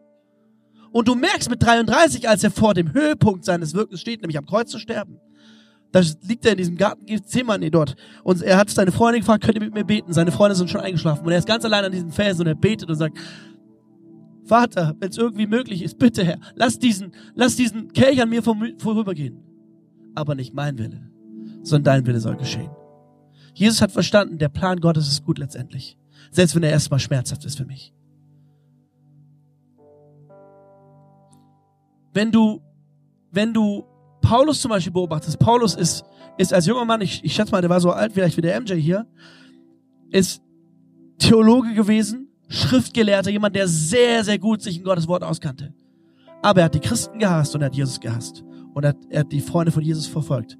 [0.91, 4.45] Und du merkst mit 33, als er vor dem Höhepunkt seines Wirkens steht, nämlich am
[4.45, 5.19] Kreuz zu sterben.
[5.91, 7.95] Da liegt er in diesem Garten Gethsemane dort.
[8.23, 10.13] Und er hat seine Freundin gefragt, könnt ihr mit mir beten?
[10.13, 11.25] Seine Freunde sind schon eingeschlafen.
[11.25, 13.17] Und er ist ganz allein an diesem Felsen und er betet und sagt,
[14.45, 18.43] Vater, wenn es irgendwie möglich ist, bitte Herr, lass diesen, lass diesen Kelch an mir
[18.43, 19.43] vorübergehen.
[20.15, 21.08] Aber nicht mein Wille,
[21.63, 22.71] sondern dein Wille soll geschehen.
[23.53, 25.97] Jesus hat verstanden, der Plan Gottes ist gut letztendlich.
[26.31, 27.93] Selbst wenn er erstmal schmerzhaft ist für mich.
[32.13, 32.61] wenn du,
[33.31, 33.85] wenn du
[34.21, 36.03] Paulus zum Beispiel beobachtest, Paulus ist,
[36.37, 38.59] ist als junger Mann, ich, ich schätze mal, der war so alt vielleicht wie der
[38.59, 39.07] MJ hier,
[40.11, 40.41] ist
[41.17, 45.73] Theologe gewesen, Schriftgelehrter, jemand, der sehr, sehr gut sich in Gottes Wort auskannte.
[46.41, 48.43] Aber er hat die Christen gehasst und er hat Jesus gehasst.
[48.73, 50.57] Und er hat, er hat die Freunde von Jesus verfolgt.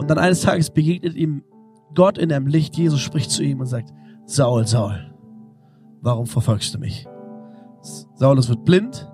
[0.00, 1.44] Und dann eines Tages begegnet ihm
[1.94, 2.74] Gott in einem Licht.
[2.74, 3.92] Jesus spricht zu ihm und sagt,
[4.24, 5.12] Saul, Saul,
[6.00, 7.06] warum verfolgst du mich?
[8.14, 9.06] Saulus wird blind,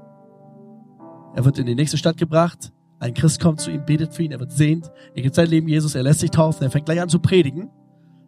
[1.34, 2.72] er wird in die nächste Stadt gebracht.
[3.00, 4.92] Ein Christ kommt zu ihm, betet für ihn, er wird sehend.
[5.16, 7.68] Er gibt sein Leben Jesus, er lässt sich taufen, er fängt gleich an zu predigen.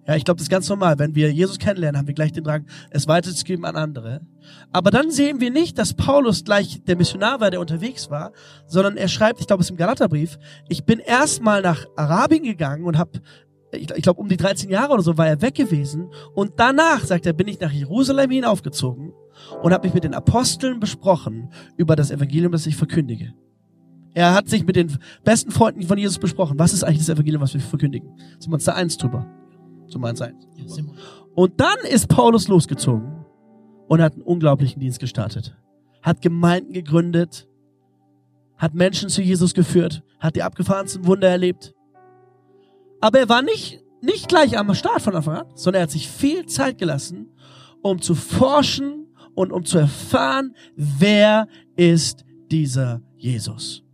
[0.08, 0.98] Ja, ich glaube, das ist ganz normal.
[0.98, 4.22] Wenn wir Jesus kennenlernen, haben wir gleich den Drang, es weiterzugeben an andere.
[4.72, 8.32] Aber dann sehen wir nicht, dass Paulus gleich der Missionar war, der unterwegs war,
[8.66, 10.38] sondern er schreibt, ich glaube, es ist im Galaterbrief,
[10.70, 13.20] ich bin erstmal nach Arabien gegangen und habe
[13.70, 16.08] ich glaube, um die 13 Jahre oder so war er weg gewesen.
[16.34, 19.12] Und danach, sagt er, bin ich nach Jerusalem hinaufgezogen
[19.62, 23.34] und habe mich mit den Aposteln besprochen über das Evangelium, das ich verkündige.
[24.14, 26.58] Er hat sich mit den besten Freunden von Jesus besprochen.
[26.58, 28.08] Was ist eigentlich das Evangelium, was wir verkündigen?
[28.38, 29.26] Sind wir uns da eins drüber?
[29.94, 30.48] Wir uns eins?
[31.34, 33.24] Und dann ist Paulus losgezogen
[33.88, 35.56] und hat einen unglaublichen Dienst gestartet.
[36.02, 37.48] Hat Gemeinden gegründet,
[38.56, 41.74] hat Menschen zu Jesus geführt, hat die abgefahrensten Wunder erlebt.
[43.00, 46.08] Aber er war nicht, nicht gleich am Start von Anfang an, sondern er hat sich
[46.08, 47.30] viel Zeit gelassen,
[47.82, 51.46] um zu forschen und um zu erfahren, wer
[51.76, 53.84] ist dieser Jesus.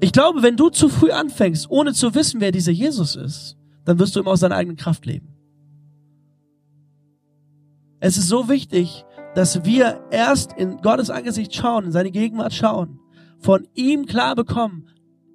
[0.00, 3.98] Ich glaube, wenn du zu früh anfängst, ohne zu wissen, wer dieser Jesus ist, dann
[3.98, 5.28] wirst du immer aus deiner eigenen Kraft leben.
[8.00, 9.04] Es ist so wichtig,
[9.34, 13.00] dass wir erst in Gottes Angesicht schauen, in seine Gegenwart schauen,
[13.38, 14.88] von ihm klar bekommen,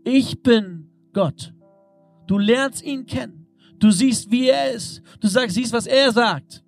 [0.04, 1.54] ich bin Gott.
[2.28, 3.48] Du lernst ihn kennen.
[3.80, 5.02] Du siehst, wie er ist.
[5.20, 6.64] Du sagst, siehst, was er sagt.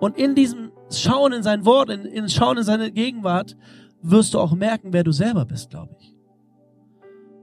[0.00, 3.56] Und in diesem Schauen in sein Wort, in, in Schauen in seine Gegenwart,
[4.02, 6.15] wirst du auch merken, wer du selber bist, glaube ich.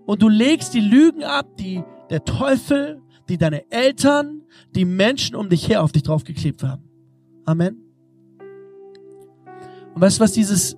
[0.05, 4.41] Und du legst die Lügen ab, die der Teufel, die deine Eltern,
[4.75, 6.83] die Menschen um dich her auf dich draufgeklebt haben.
[7.45, 7.77] Amen.
[9.95, 10.77] Und weißt du was, dieses,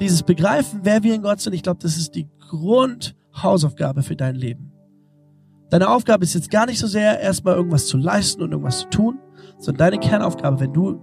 [0.00, 4.34] dieses Begreifen, wer wir in Gott sind, ich glaube, das ist die Grundhausaufgabe für dein
[4.34, 4.72] Leben.
[5.70, 8.88] Deine Aufgabe ist jetzt gar nicht so sehr, erstmal irgendwas zu leisten und irgendwas zu
[8.88, 9.18] tun,
[9.58, 11.00] sondern deine Kernaufgabe, wenn du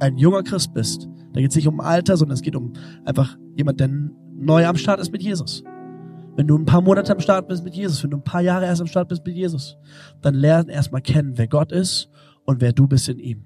[0.00, 2.72] ein junger Christ bist, da geht es nicht um Alter, sondern es geht um
[3.04, 5.64] einfach jemand, der neu am Start ist mit Jesus.
[6.36, 8.66] Wenn du ein paar Monate am Start bist mit Jesus, wenn du ein paar Jahre
[8.66, 9.76] erst am Start bist mit Jesus,
[10.20, 12.08] dann lern erstmal kennen, wer Gott ist
[12.44, 13.44] und wer du bist in ihm.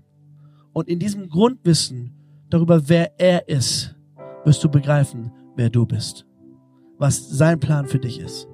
[0.73, 2.15] Und in diesem Grundwissen
[2.49, 3.95] darüber, wer er ist,
[4.45, 6.25] wirst du begreifen, wer du bist.
[6.97, 8.49] Was sein Plan für dich ist.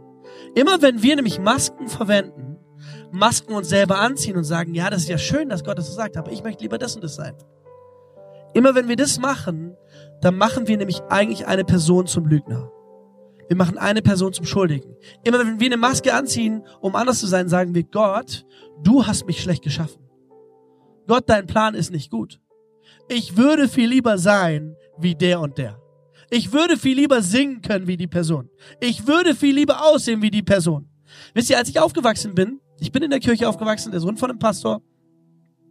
[0.55, 2.59] Immer wenn wir nämlich Masken verwenden,
[3.13, 5.93] Masken uns selber anziehen und sagen, ja, das ist ja schön, dass Gott das so
[5.93, 7.35] sagt, aber ich möchte lieber das und das sein.
[8.53, 9.77] Immer wenn wir das machen,
[10.21, 12.71] dann machen wir nämlich eigentlich eine Person zum Lügner.
[13.49, 14.95] Wir machen eine Person zum Schuldigen.
[15.25, 18.45] Immer wenn wir eine Maske anziehen, um anders zu sein, sagen wir, Gott,
[18.83, 20.03] du hast mich schlecht geschaffen.
[21.07, 22.41] Gott, dein Plan ist nicht gut.
[23.09, 25.79] Ich würde viel lieber sein wie der und der.
[26.31, 28.49] Ich würde viel lieber singen können wie die Person.
[28.81, 30.89] Ich würde viel lieber aussehen wie die Person.
[31.35, 34.31] Wisst ihr, als ich aufgewachsen bin, ich bin in der Kirche aufgewachsen, der Sohn von
[34.31, 34.83] einem Pastor.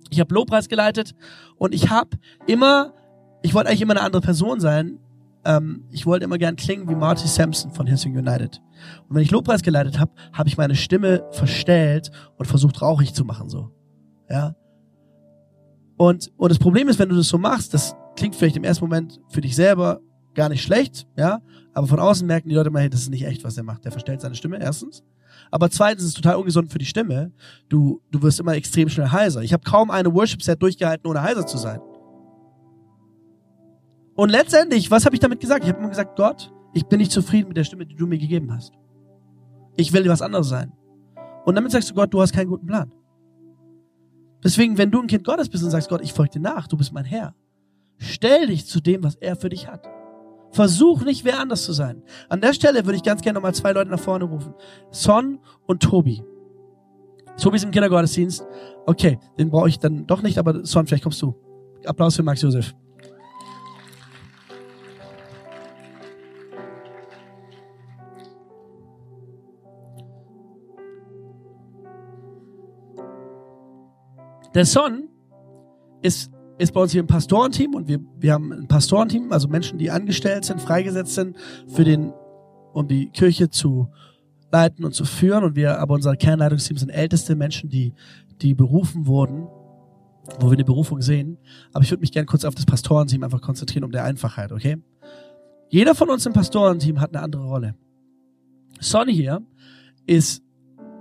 [0.10, 1.16] Ich habe Lobpreis geleitet
[1.58, 2.12] und ich habe
[2.46, 2.94] immer,
[3.42, 5.00] ich wollte eigentlich immer eine andere Person sein.
[5.46, 8.62] Ähm, ich wollte immer gern klingen wie Marty Sampson von Hissing United.
[9.08, 13.26] Und wenn ich Lobpreis geleitet habe, habe ich meine Stimme verstellt und versucht rauchig zu
[13.26, 13.72] machen so.
[14.30, 14.56] Ja.
[15.98, 18.86] Und und das Problem ist, wenn du das so machst, das klingt vielleicht im ersten
[18.86, 20.02] Moment für dich selber
[20.34, 21.42] gar nicht schlecht, ja,
[21.74, 23.86] aber von außen merken die Leute mal, hey, das ist nicht echt, was er macht.
[23.86, 25.04] Der verstellt seine Stimme erstens.
[25.52, 27.32] Aber zweitens ist es total ungesund für die Stimme.
[27.70, 29.42] Du, du wirst immer extrem schnell heiser.
[29.42, 31.80] Ich habe kaum eine Worship-Set durchgehalten, ohne heiser zu sein.
[34.16, 35.64] Und letztendlich, was habe ich damit gesagt?
[35.64, 38.18] Ich habe immer gesagt, Gott, ich bin nicht zufrieden mit der Stimme, die du mir
[38.18, 38.74] gegeben hast.
[39.76, 40.72] Ich will was anderes sein.
[41.46, 42.92] Und damit sagst du Gott, du hast keinen guten Plan.
[44.44, 46.78] Deswegen, wenn du ein Kind Gottes bist und sagst, Gott, ich folge dir nach, du
[46.78, 47.34] bist mein Herr,
[47.98, 49.88] stell dich zu dem, was er für dich hat.
[50.52, 52.04] Versuch nicht, wer anders zu sein.
[52.30, 54.54] An der Stelle würde ich ganz gerne nochmal zwei Leute nach vorne rufen.
[54.92, 56.22] Son und Tobi.
[57.42, 58.46] Tobi ist im Kindergottesdienst.
[58.86, 61.34] Okay, den brauche ich dann doch nicht, aber Son, vielleicht kommst du.
[61.86, 62.76] Applaus für Max Josef.
[74.54, 75.10] Der Son
[76.02, 79.78] ist ist bei uns hier ein Pastorenteam und wir, wir haben ein Pastorenteam, also Menschen,
[79.78, 81.36] die angestellt sind, freigesetzt sind,
[81.68, 82.14] für den,
[82.74, 83.90] um die Kirche zu
[84.52, 85.44] leiten und zu führen.
[85.44, 87.94] Und wir, aber unser Kernleitungsteam sind älteste Menschen, die,
[88.42, 89.48] die berufen wurden,
[90.40, 91.38] wo wir eine Berufung sehen.
[91.74, 94.78] Aber ich würde mich gerne kurz auf das Pastorenteam einfach konzentrieren, um der Einfachheit, okay?
[95.70, 97.76] Jeder von uns im Pastorenteam hat eine andere Rolle.
[98.80, 99.42] Sonny hier
[100.06, 100.44] ist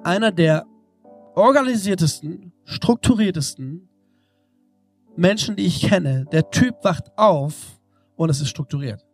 [0.02, 0.66] einer der
[1.34, 3.88] organisiertesten, strukturiertesten,
[5.16, 7.54] Menschen, die ich kenne, der Typ wacht auf
[8.16, 9.04] und es ist strukturiert.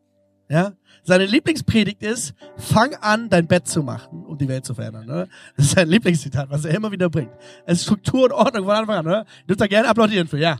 [0.48, 0.72] Ja?
[1.02, 5.06] Seine Lieblingspredigt ist, fang an, dein Bett zu machen, um die Welt zu verändern.
[5.06, 5.28] Ne?
[5.56, 7.32] Das ist sein Lieblingszitat, was er immer wieder bringt.
[7.66, 9.04] Es ist Struktur und Ordnung von Anfang an.
[9.04, 9.24] Ne?
[9.46, 10.58] Du da gerne applaudieren für, ja.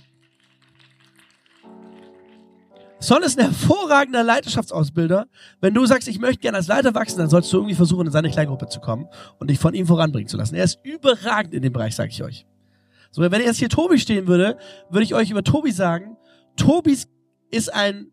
[3.00, 5.28] Son ist ein hervorragender Leiterschaftsausbilder.
[5.60, 8.12] Wenn du sagst, ich möchte gerne als Leiter wachsen, dann sollst du irgendwie versuchen, in
[8.12, 9.06] seine Kleingruppe zu kommen
[9.38, 10.56] und dich von ihm voranbringen zu lassen.
[10.56, 12.44] Er ist überragend in dem Bereich, sage ich euch.
[13.12, 14.58] So, wenn jetzt hier Tobi stehen würde,
[14.90, 16.16] würde ich euch über Tobi sagen,
[16.56, 16.98] Tobi
[17.50, 18.10] ist ein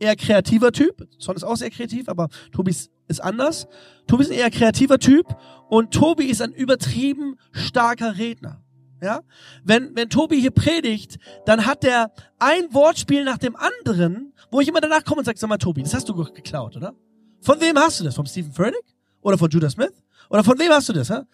[0.00, 1.06] eher kreativer Typ.
[1.18, 2.74] Son ist auch sehr kreativ, aber Tobi
[3.06, 3.68] ist anders.
[4.08, 5.26] Tobi ist ein eher kreativer Typ
[5.68, 8.61] und Tobi ist ein übertrieben starker Redner.
[9.02, 9.22] Ja?
[9.64, 14.68] Wenn, wenn Tobi hier predigt, dann hat der ein Wortspiel nach dem anderen, wo ich
[14.68, 16.94] immer danach komme und sage, sag mal, Tobi, das hast du geklaut, oder?
[17.40, 18.14] Von wem hast du das?
[18.14, 18.84] Von Stephen Furtick?
[19.20, 19.92] Oder von Judah Smith?
[20.30, 21.10] Oder von wem hast du das?
[21.10, 21.26] Ha?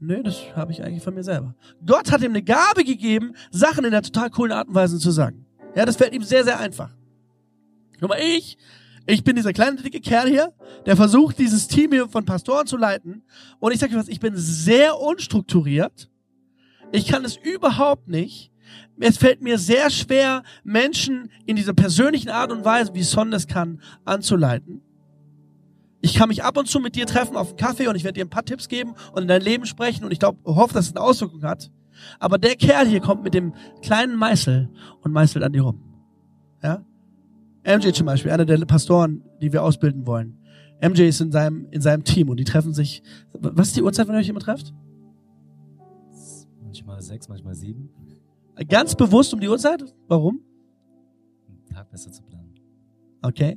[0.00, 1.54] Nö, das habe ich eigentlich von mir selber.
[1.86, 5.10] Gott hat ihm eine Gabe gegeben, Sachen in der total coolen Art und Weise zu
[5.10, 5.46] sagen.
[5.76, 6.90] Ja, das fällt ihm sehr, sehr einfach.
[8.00, 8.56] Aber ich,
[9.06, 10.52] ich bin dieser kleine, dicke Kerl hier,
[10.86, 13.22] der versucht, dieses Team hier von Pastoren zu leiten.
[13.60, 16.10] Und ich sage dir was, ich bin sehr unstrukturiert.
[16.92, 18.52] Ich kann es überhaupt nicht.
[19.00, 23.46] Es fällt mir sehr schwer, Menschen in dieser persönlichen Art und Weise, wie Son das
[23.46, 24.82] kann, anzuleiten.
[26.00, 28.18] Ich kann mich ab und zu mit dir treffen auf einen Kaffee und ich werde
[28.18, 30.86] dir ein paar Tipps geben und in dein Leben sprechen und ich glaube, hoffe, dass
[30.86, 31.70] es eine Auswirkung hat.
[32.18, 34.68] Aber der Kerl hier kommt mit dem kleinen Meißel
[35.02, 35.80] und meißelt an dir rum.
[36.62, 36.84] Ja?
[37.64, 40.38] MJ zum Beispiel, einer der Pastoren, die wir ausbilden wollen.
[40.82, 43.02] MJ ist in seinem, in seinem Team und die treffen sich.
[43.32, 44.74] Was ist die Uhrzeit, wenn ihr euch immer trefft?
[46.84, 47.90] Manchmal sechs, manchmal sieben.
[48.68, 49.84] Ganz bewusst um die Uhrzeit?
[50.08, 50.40] Warum?
[51.48, 52.52] Einen Tag besser zu planen.
[53.22, 53.56] Okay.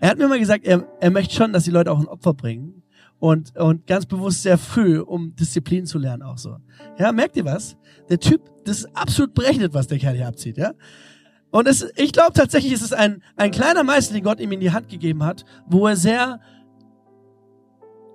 [0.00, 2.34] Er hat mir mal gesagt, er, er möchte schon, dass die Leute auch ein Opfer
[2.34, 2.82] bringen.
[3.20, 6.56] und, und ganz bewusst sehr früh, um Disziplin zu lernen auch so.
[6.98, 7.76] Ja, merkt ihr was?
[8.08, 10.72] Der Typ, das ist absolut berechnet, was der Kerl hier abzieht, ja?
[11.52, 14.58] Und es, ich glaube tatsächlich, es ist ein, ein kleiner Meißel, den Gott ihm in
[14.58, 16.40] die Hand gegeben hat, wo er sehr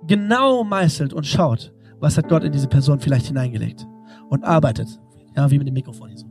[0.06, 3.86] genau meißelt und schaut, was hat Gott in diese Person vielleicht hineingelegt
[4.30, 4.88] und arbeitet.
[5.36, 6.26] Ja, wie mit dem Mikrofon hier so.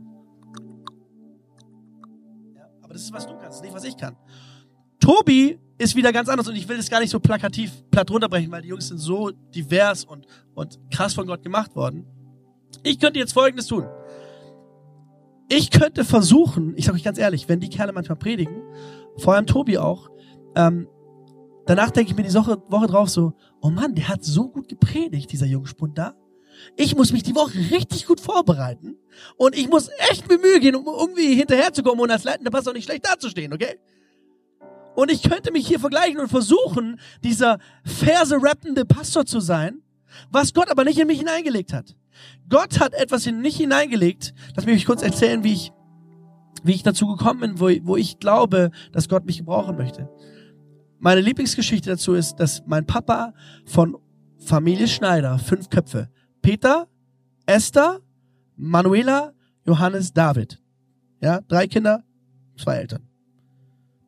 [2.56, 4.16] Ja, aber das ist, was du kannst, nicht was ich kann.
[4.98, 8.50] Tobi ist wieder ganz anders und ich will das gar nicht so plakativ platt runterbrechen,
[8.50, 12.06] weil die Jungs sind so divers und, und krass von Gott gemacht worden.
[12.82, 13.86] Ich könnte jetzt Folgendes tun.
[15.48, 18.62] Ich könnte versuchen, ich sage euch ganz ehrlich, wenn die Kerle manchmal predigen,
[19.16, 20.10] vor allem Tobi auch,
[20.54, 20.86] ähm,
[21.66, 24.68] danach denke ich mir die Woche, Woche drauf so, oh Mann, der hat so gut
[24.68, 26.14] gepredigt, dieser Jungspund da.
[26.76, 28.96] Ich muss mich die Woche richtig gut vorbereiten
[29.36, 32.84] und ich muss echt mir Mühe gehen, um irgendwie hinterherzukommen und als leitender Pastor nicht
[32.84, 33.78] schlecht dazustehen, okay?
[34.94, 39.82] Und ich könnte mich hier vergleichen und versuchen, dieser Verse rappende Pastor zu sein,
[40.30, 41.96] was Gott aber nicht in mich hineingelegt hat.
[42.48, 44.34] Gott hat etwas in mich hineingelegt.
[44.56, 45.72] Lass mich kurz erzählen, wie ich,
[46.64, 50.08] wie ich dazu gekommen bin, wo, wo ich glaube, dass Gott mich gebrauchen möchte.
[50.98, 53.32] Meine Lieblingsgeschichte dazu ist, dass mein Papa
[53.64, 53.96] von
[54.38, 56.10] Familie Schneider, fünf Köpfe,
[56.42, 56.88] Peter,
[57.46, 58.00] Esther,
[58.56, 59.32] Manuela,
[59.66, 60.60] Johannes, David.
[61.20, 62.02] Ja, drei Kinder,
[62.56, 63.02] zwei Eltern.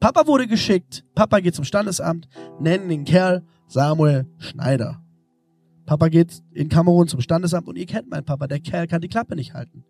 [0.00, 5.02] Papa wurde geschickt, Papa geht zum Standesamt, nennen den Kerl Samuel Schneider.
[5.86, 9.08] Papa geht in Kamerun zum Standesamt und ihr kennt meinen Papa, der Kerl kann die
[9.08, 9.84] Klappe nicht halten.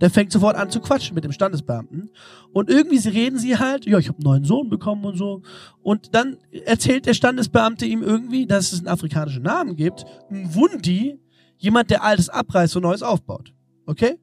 [0.00, 2.10] Der fängt sofort an zu quatschen mit dem Standesbeamten
[2.52, 5.42] und irgendwie reden sie halt, ja, ich habe einen neuen Sohn bekommen und so
[5.82, 11.20] und dann erzählt der Standesbeamte ihm irgendwie, dass es einen afrikanischen Namen gibt, ein Wundi,
[11.58, 13.52] jemand, der altes abreißt und neues aufbaut.
[13.86, 14.18] Okay?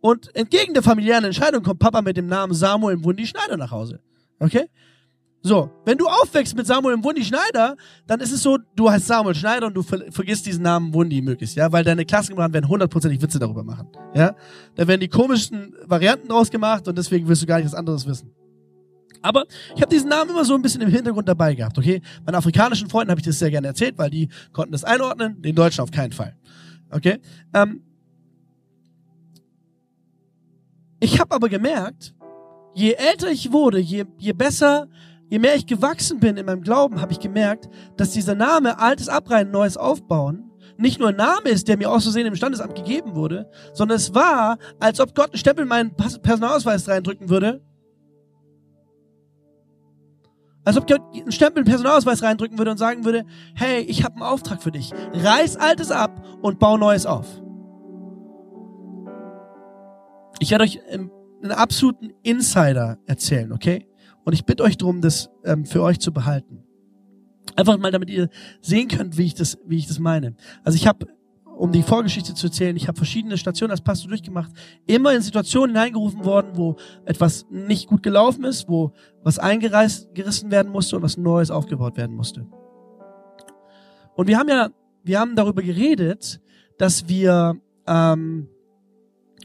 [0.00, 4.00] Und entgegen der familiären Entscheidung kommt Papa mit dem Namen Samuel Wundi Schneider nach Hause.
[4.38, 4.68] Okay?
[5.40, 7.76] So, wenn du aufwächst mit Samuel Wundi Schneider,
[8.06, 11.22] dann ist es so, du heißt Samuel Schneider und du ver vergisst diesen Namen Wundi
[11.22, 14.34] möglichst, ja, weil deine Klassenkameraden werden hundertprozentig Witze darüber machen, ja.
[14.74, 18.06] Da werden die komischsten Varianten draus gemacht und deswegen wirst du gar nicht was anderes
[18.06, 18.32] wissen.
[19.22, 22.00] Aber ich habe diesen Namen immer so ein bisschen im Hintergrund dabei gehabt, okay?
[22.24, 25.54] Meinen afrikanischen Freunden habe ich das sehr gerne erzählt, weil die konnten das einordnen, den
[25.54, 26.36] Deutschen auf keinen Fall,
[26.90, 27.18] okay?
[27.54, 27.82] Ähm
[31.00, 32.14] ich habe aber gemerkt,
[32.74, 34.88] je älter ich wurde, je, je besser
[35.30, 39.08] je mehr ich gewachsen bin in meinem Glauben, habe ich gemerkt, dass dieser Name Altes
[39.08, 43.14] Abreihen, Neues Aufbauen nicht nur ein Name ist, der mir aus Versehen im Standesamt gegeben
[43.14, 47.60] wurde, sondern es war, als ob Gott einen Stempel in meinen Personalausweis reindrücken würde.
[50.68, 54.04] Als ob Gott einen Stempel in den Personalausweis reindrücken würde und sagen würde, hey, ich
[54.04, 54.92] habe einen Auftrag für dich.
[55.14, 57.26] Reiß Altes ab und bau Neues auf.
[60.40, 61.10] Ich werde euch einen
[61.52, 63.88] absoluten Insider erzählen, okay?
[64.26, 66.62] Und ich bitte euch darum, das ähm, für euch zu behalten.
[67.56, 68.28] Einfach mal, damit ihr
[68.60, 70.36] sehen könnt, wie ich das, wie ich das meine.
[70.64, 71.06] Also ich habe,
[71.58, 74.50] um die Vorgeschichte zu erzählen, ich habe verschiedene Stationen als Pastor durchgemacht,
[74.86, 78.92] immer in Situationen hineingerufen worden, wo etwas nicht gut gelaufen ist, wo
[79.24, 82.46] was eingerissen werden musste und was Neues aufgebaut werden musste.
[84.14, 84.68] Und wir haben ja,
[85.02, 86.40] wir haben darüber geredet,
[86.78, 88.48] dass wir ähm,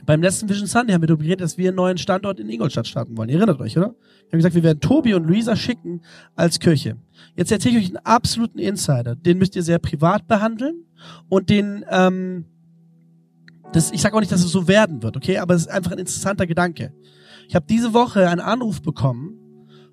[0.05, 2.87] beim letzten Vision Sunday haben wir darüber geredet, dass wir einen neuen Standort in Ingolstadt
[2.87, 3.29] starten wollen.
[3.29, 3.87] Ihr erinnert euch, oder?
[3.87, 6.01] Wir haben gesagt, wir werden Tobi und Luisa schicken
[6.35, 6.97] als Kirche.
[7.35, 9.15] Jetzt erzähle ich euch einen absoluten Insider.
[9.15, 10.85] Den müsst ihr sehr privat behandeln
[11.29, 12.45] und den, ähm,
[13.71, 15.37] das, ich sage auch nicht, dass es so werden wird, okay?
[15.37, 16.93] Aber es ist einfach ein interessanter Gedanke.
[17.47, 19.37] Ich habe diese Woche einen Anruf bekommen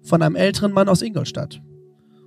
[0.03, 1.63] von einem älteren Mann aus Ingolstadt.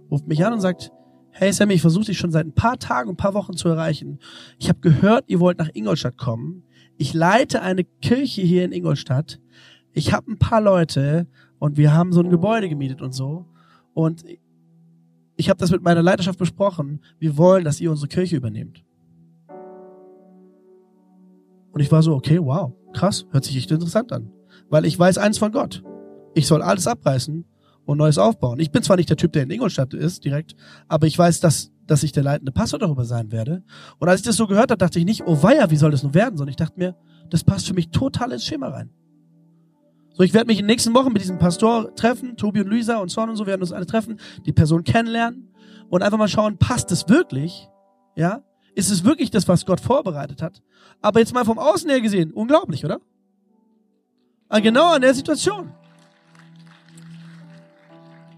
[0.09, 0.91] Ruft mich an und sagt,
[1.31, 4.19] hey Sammy, ich versuche dich schon seit ein paar Tagen, ein paar Wochen zu erreichen.
[4.59, 6.63] Ich habe gehört, ihr wollt nach Ingolstadt kommen
[7.03, 9.41] ich leite eine Kirche hier in Ingolstadt.
[9.91, 11.27] Ich habe ein paar Leute
[11.59, 13.45] und wir haben so ein Gebäude gemietet und so.
[13.93, 14.23] Und
[15.35, 17.01] ich habe das mit meiner Leiterschaft besprochen.
[17.19, 18.85] Wir wollen, dass ihr unsere Kirche übernehmt.
[21.73, 24.31] Und ich war so, okay, wow, krass, hört sich echt interessant an.
[24.69, 25.83] Weil ich weiß eins von Gott.
[26.35, 27.43] Ich soll alles abreißen
[27.85, 28.59] und Neues aufbauen.
[28.59, 30.55] Ich bin zwar nicht der Typ, der in Ingolstadt ist, direkt,
[30.87, 33.63] aber ich weiß, dass dass ich der leitende Pastor darüber sein werde.
[33.99, 36.03] Und als ich das so gehört habe, dachte ich nicht, oh weia, wie soll das
[36.03, 36.95] nun werden, sondern ich dachte mir,
[37.29, 38.89] das passt für mich total ins Schema rein.
[40.13, 42.97] So, ich werde mich in den nächsten Wochen mit diesem Pastor treffen, Tobi und Luisa
[42.97, 45.49] und Son und so werden uns alle treffen, die Person kennenlernen
[45.89, 47.67] und einfach mal schauen, passt es wirklich?
[48.15, 48.43] Ja?
[48.75, 50.61] Ist es wirklich das, was Gott vorbereitet hat?
[51.01, 52.99] Aber jetzt mal vom Außen her gesehen, unglaublich, oder?
[54.49, 55.73] Aber genau an der Situation.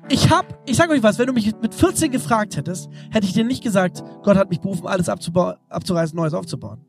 [0.07, 3.33] Ich hab, ich sag euch was, wenn du mich mit 14 gefragt hättest, hätte ich
[3.33, 6.85] dir nicht gesagt, Gott hat mich berufen, alles abzureißen, Neues aufzubauen.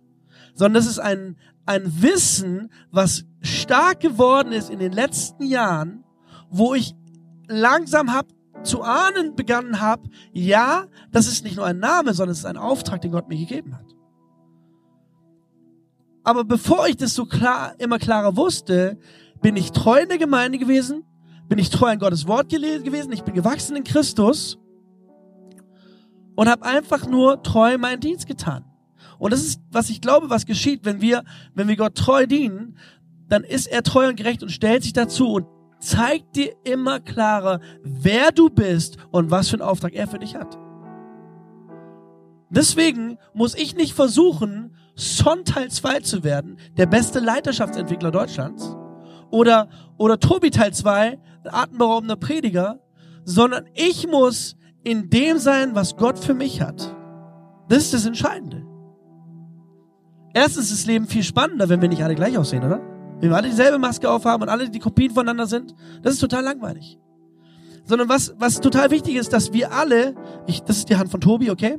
[0.55, 6.05] Sondern das ist ein, ein Wissen, was stark geworden ist in den letzten Jahren,
[6.51, 6.95] wo ich
[7.49, 8.27] langsam hab
[8.65, 12.57] zu ahnen begonnen habe, ja, das ist nicht nur ein Name, sondern es ist ein
[12.57, 13.87] Auftrag, den Gott mir gegeben hat.
[16.23, 18.99] Aber bevor ich das so klar, immer klarer wusste,
[19.41, 21.05] bin ich treu in der Gemeinde gewesen,
[21.49, 24.59] bin ich treu an Gottes Wort gewesen, ich bin gewachsen in Christus
[26.35, 28.65] und habe einfach nur treu meinen Dienst getan.
[29.19, 31.25] Und das ist, was ich glaube, was geschieht, wenn wir,
[31.55, 32.77] wenn wir Gott treu dienen,
[33.29, 35.47] dann ist er treu und gerecht und stellt sich dazu und
[35.81, 40.37] zeigt dir immer klarer, wer du bist und was für einen Auftrag er für dich
[40.37, 40.59] hat.
[42.51, 48.76] Deswegen muss ich nicht versuchen, Son Teil 2 zu werden, der beste Leiterschaftsentwickler Deutschlands,
[49.31, 49.69] oder,
[49.99, 52.81] oder Tobi Teil 2, atemberaubender Prediger,
[53.25, 56.95] sondern ich muss in dem sein, was Gott für mich hat.
[57.69, 58.65] Das ist das Entscheidende.
[60.33, 62.81] Erstens ist das Leben viel spannender, wenn wir nicht alle gleich aussehen, oder?
[63.21, 66.45] Wenn wir alle dieselbe Maske aufhaben und alle die Kopien voneinander sind, das ist total
[66.45, 66.99] langweilig.
[67.85, 70.15] Sondern was, was total wichtig ist, dass wir alle,
[70.47, 71.79] ich, das ist die Hand von Tobi, okay?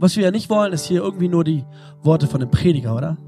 [0.00, 1.62] Was wir ja nicht wollen, ist hier irgendwie nur die
[2.02, 3.18] Worte von dem Prediger, oder?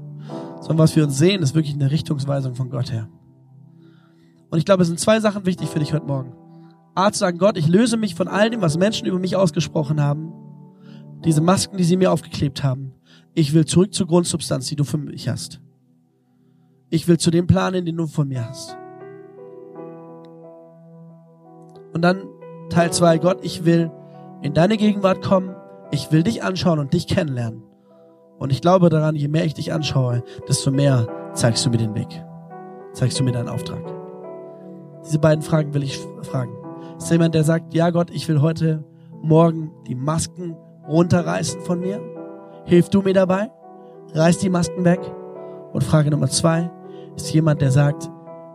[0.59, 3.07] Sondern was wir uns sehen, ist wirklich eine Richtungsweisung von Gott her.
[4.49, 6.33] Und ich glaube, es sind zwei Sachen wichtig für dich heute Morgen.
[6.95, 10.01] A, zu sagen, Gott, ich löse mich von all dem, was Menschen über mich ausgesprochen
[10.01, 10.33] haben.
[11.23, 12.95] Diese Masken, die sie mir aufgeklebt haben.
[13.35, 15.61] Ich will zurück zur Grundsubstanz, die du für mich hast.
[16.89, 18.75] Ich will zu dem Plan, den du von mir hast.
[21.93, 22.23] Und dann
[22.71, 23.91] Teil zwei, Gott, ich will
[24.41, 25.53] in deine Gegenwart kommen
[25.93, 27.61] ich will dich anschauen und dich kennenlernen.
[28.39, 31.93] Und ich glaube daran, je mehr ich dich anschaue, desto mehr zeigst du mir den
[31.93, 32.07] Weg.
[32.93, 33.83] Zeigst du mir deinen Auftrag.
[35.05, 36.51] Diese beiden Fragen will ich fragen.
[36.97, 38.83] Ist da jemand, der sagt, ja Gott, ich will heute
[39.21, 42.01] Morgen die Masken runterreißen von mir?
[42.65, 43.51] Hilf du mir dabei?
[44.13, 44.99] Reiß die Masken weg.
[45.73, 46.71] Und Frage Nummer zwei,
[47.15, 48.09] ist jemand, der sagt,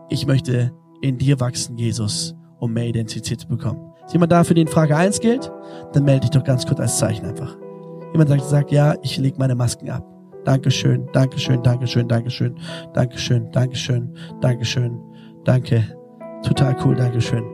[0.08, 0.72] ich möchte
[1.02, 3.87] in dir wachsen, Jesus, um mehr Identität zu bekommen.
[4.08, 5.52] Ist jemand da, für den Frage 1 gilt?
[5.92, 7.58] Dann melde dich doch ganz kurz als Zeichen einfach.
[8.12, 10.02] Jemand sagt, sagt ja, ich lege meine Masken ab.
[10.46, 12.54] Dankeschön, Dankeschön, Dankeschön, Dankeschön,
[12.94, 14.98] Dankeschön, Dankeschön, Dankeschön,
[15.44, 15.84] danke.
[16.42, 17.44] Total cool, Dankeschön.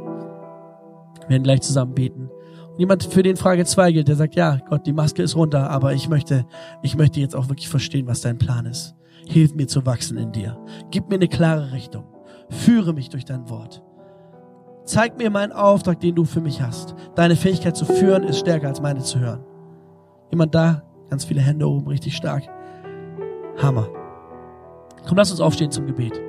[1.23, 2.31] Wir werden gleich zusammen beten.
[2.71, 5.69] Und jemand, für den Frage 2 gilt, der sagt, ja, Gott, die Maske ist runter,
[5.71, 6.47] aber ich möchte,
[6.85, 8.95] ich möchte jetzt auch wirklich verstehen, was dein Plan ist.
[9.27, 10.57] Hilf mir zu wachsen in dir.
[10.93, 12.05] Gib mir eine klare Richtung.
[12.49, 13.83] Führe mich durch dein Wort.
[14.85, 16.95] Zeig mir meinen Auftrag, den du für mich hast.
[17.15, 19.41] Deine Fähigkeit zu führen ist stärker als meine zu hören.
[20.31, 20.83] Jemand da?
[21.09, 22.43] Ganz viele Hände oben, richtig stark.
[23.63, 23.89] Hammer.
[25.07, 26.21] Komm, lass uns aufstehen zum Gebet.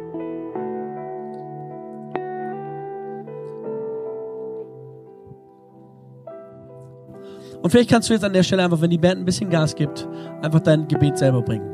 [7.61, 9.75] Und vielleicht kannst du jetzt an der Stelle einfach, wenn die Band ein bisschen Gas
[9.75, 10.07] gibt,
[10.41, 11.67] einfach dein Gebet selber bringen.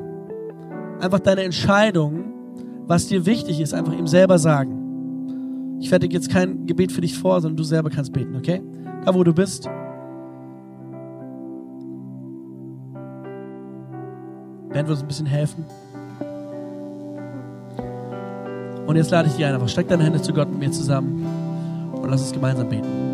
[0.99, 2.23] Einfach deine Entscheidung,
[2.87, 4.80] was dir wichtig ist, einfach ihm selber sagen.
[5.81, 8.61] Ich fertige jetzt kein Gebet für dich vor, sondern du selber kannst beten, okay?
[9.03, 9.67] Da, wo du bist.
[14.69, 15.65] Band wird uns ein bisschen helfen.
[18.85, 21.25] Und jetzt lade ich dich ein, einfach streck deine Hände zu Gott mit mir zusammen
[21.93, 23.10] und lass uns gemeinsam beten.